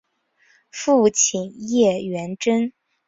[0.71, 2.73] 父亲叶原贞。